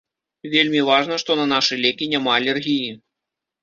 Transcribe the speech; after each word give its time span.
Вельмі 0.53 0.81
важна, 0.89 1.21
што 1.25 1.37
на 1.43 1.47
нашы 1.53 1.81
лекі 1.85 2.11
няма 2.17 2.31
алергіі. 2.41 2.93